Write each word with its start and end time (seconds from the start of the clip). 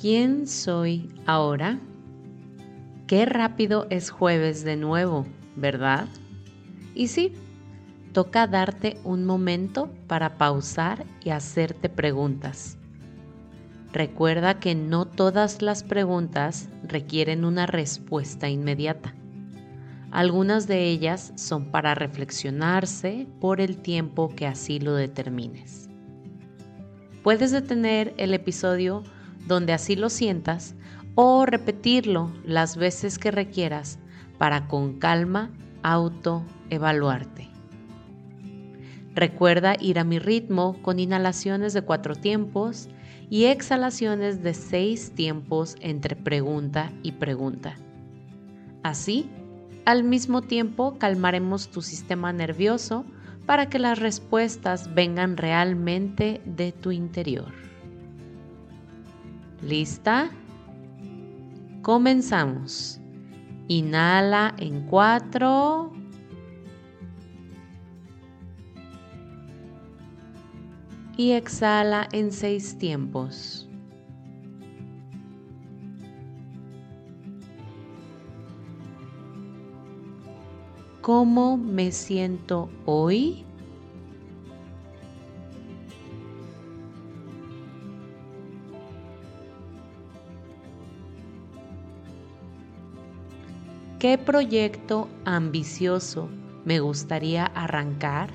¿Quién 0.00 0.46
soy 0.46 1.10
ahora? 1.26 1.80
Qué 3.08 3.26
rápido 3.26 3.88
es 3.90 4.10
jueves 4.10 4.62
de 4.62 4.76
nuevo, 4.76 5.26
¿verdad? 5.56 6.06
Y 6.94 7.08
sí, 7.08 7.32
toca 8.12 8.46
darte 8.46 8.98
un 9.02 9.24
momento 9.24 9.90
para 10.06 10.38
pausar 10.38 11.04
y 11.24 11.30
hacerte 11.30 11.88
preguntas. 11.88 12.78
Recuerda 13.92 14.60
que 14.60 14.76
no 14.76 15.04
todas 15.04 15.62
las 15.62 15.82
preguntas 15.82 16.68
requieren 16.84 17.44
una 17.44 17.66
respuesta 17.66 18.48
inmediata. 18.48 19.16
Algunas 20.12 20.68
de 20.68 20.84
ellas 20.84 21.32
son 21.34 21.72
para 21.72 21.96
reflexionarse 21.96 23.26
por 23.40 23.60
el 23.60 23.78
tiempo 23.78 24.28
que 24.28 24.46
así 24.46 24.78
lo 24.78 24.94
determines. 24.94 25.90
Puedes 27.24 27.50
detener 27.50 28.14
el 28.16 28.32
episodio 28.32 29.02
donde 29.46 29.72
así 29.72 29.96
lo 29.96 30.10
sientas 30.10 30.74
o 31.14 31.46
repetirlo 31.46 32.32
las 32.44 32.76
veces 32.76 33.18
que 33.18 33.30
requieras 33.30 33.98
para 34.38 34.68
con 34.68 34.98
calma 34.98 35.50
autoevaluarte. 35.82 37.48
Recuerda 39.14 39.74
ir 39.80 39.98
a 39.98 40.04
mi 40.04 40.18
ritmo 40.18 40.80
con 40.82 41.00
inhalaciones 41.00 41.72
de 41.72 41.82
cuatro 41.82 42.14
tiempos 42.14 42.88
y 43.30 43.46
exhalaciones 43.46 44.42
de 44.42 44.54
seis 44.54 45.12
tiempos 45.12 45.76
entre 45.80 46.14
pregunta 46.14 46.92
y 47.02 47.12
pregunta. 47.12 47.74
Así, 48.84 49.28
al 49.84 50.04
mismo 50.04 50.42
tiempo 50.42 50.98
calmaremos 50.98 51.68
tu 51.68 51.82
sistema 51.82 52.32
nervioso 52.32 53.04
para 53.44 53.68
que 53.68 53.78
las 53.78 53.98
respuestas 53.98 54.94
vengan 54.94 55.36
realmente 55.36 56.40
de 56.44 56.72
tu 56.72 56.92
interior. 56.92 57.52
¿Lista? 59.62 60.30
Comenzamos. 61.82 63.00
Inhala 63.66 64.54
en 64.58 64.86
cuatro. 64.86 65.92
Y 71.16 71.32
exhala 71.32 72.08
en 72.12 72.30
seis 72.30 72.78
tiempos. 72.78 73.68
¿Cómo 81.00 81.56
me 81.56 81.90
siento 81.90 82.68
hoy? 82.84 83.47
¿Qué 93.98 94.16
proyecto 94.16 95.08
ambicioso 95.24 96.28
me 96.64 96.78
gustaría 96.78 97.46
arrancar? 97.46 98.30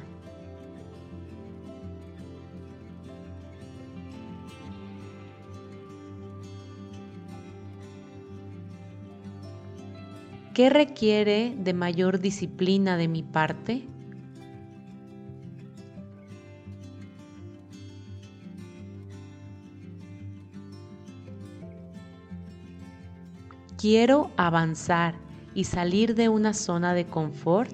¿Qué 10.53 10.69
requiere 10.69 11.55
de 11.57 11.73
mayor 11.73 12.19
disciplina 12.19 12.97
de 12.97 13.07
mi 13.07 13.23
parte? 13.23 13.87
Quiero 23.77 24.29
avanzar 24.35 25.15
y 25.55 25.65
salir 25.65 26.15
de 26.15 26.29
una 26.29 26.53
zona 26.53 26.93
de 26.93 27.05
confort? 27.05 27.73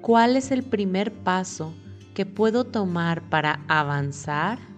¿Cuál 0.00 0.36
es 0.36 0.50
el 0.50 0.64
primer 0.64 1.12
paso 1.12 1.74
que 2.14 2.26
puedo 2.26 2.64
tomar 2.64 3.22
para 3.28 3.60
avanzar? 3.68 4.71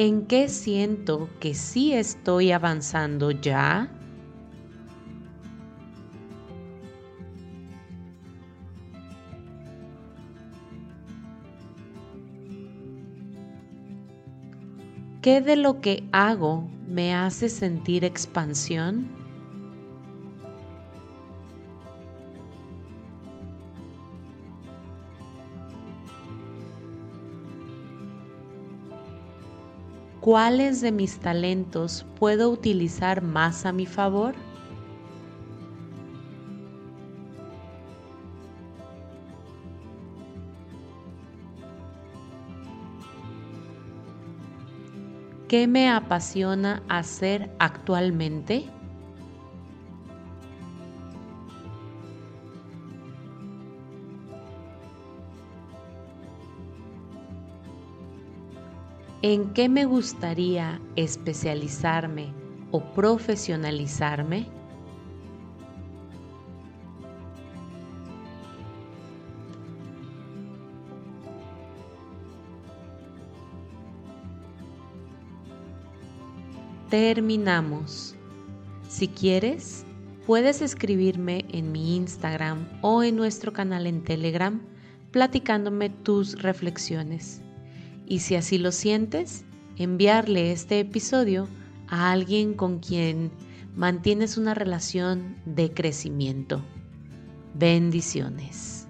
¿En 0.00 0.26
qué 0.26 0.48
siento 0.48 1.28
que 1.40 1.54
sí 1.54 1.92
estoy 1.92 2.52
avanzando 2.52 3.32
ya? 3.32 3.90
¿Qué 15.20 15.40
de 15.40 15.56
lo 15.56 15.80
que 15.80 16.08
hago 16.12 16.68
me 16.86 17.12
hace 17.12 17.48
sentir 17.48 18.04
expansión? 18.04 19.17
¿Cuáles 30.20 30.80
de 30.80 30.90
mis 30.90 31.20
talentos 31.20 32.04
puedo 32.18 32.50
utilizar 32.50 33.22
más 33.22 33.64
a 33.64 33.72
mi 33.72 33.86
favor? 33.86 34.34
¿Qué 45.48 45.66
me 45.66 45.88
apasiona 45.88 46.82
hacer 46.88 47.50
actualmente? 47.58 48.66
¿En 59.20 59.52
qué 59.52 59.68
me 59.68 59.84
gustaría 59.84 60.80
especializarme 60.94 62.32
o 62.70 62.80
profesionalizarme? 62.94 64.46
Terminamos. 76.88 78.14
Si 78.88 79.08
quieres, 79.08 79.84
puedes 80.28 80.62
escribirme 80.62 81.44
en 81.48 81.72
mi 81.72 81.96
Instagram 81.96 82.68
o 82.82 83.02
en 83.02 83.16
nuestro 83.16 83.52
canal 83.52 83.88
en 83.88 84.04
Telegram 84.04 84.62
platicándome 85.10 85.90
tus 85.90 86.40
reflexiones 86.40 87.42
y 88.08 88.20
si 88.20 88.34
así 88.34 88.58
lo 88.58 88.72
sientes, 88.72 89.44
enviarle 89.76 90.50
este 90.50 90.80
episodio 90.80 91.46
a 91.88 92.10
alguien 92.10 92.54
con 92.54 92.78
quien 92.78 93.30
mantienes 93.76 94.36
una 94.36 94.54
relación 94.54 95.36
de 95.44 95.72
crecimiento. 95.72 96.62
Bendiciones. 97.54 98.87